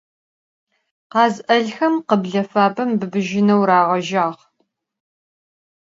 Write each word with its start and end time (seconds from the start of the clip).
Khaz 1.11 1.35
'elxem 1.53 1.95
khıble 2.07 2.43
fabem 2.51 2.91
bıbıjıneu 2.99 3.61
rağejağ. 3.67 4.27